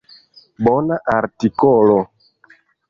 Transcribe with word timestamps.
Bona 0.69 0.97
artikolo. 1.17 2.01